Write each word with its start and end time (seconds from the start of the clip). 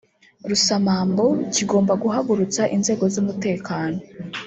Rusamambu 0.49 1.25
kigomba 1.55 1.93
guhagurutsa 2.03 2.61
inzego 2.75 3.03
z’umutekano 3.13 3.99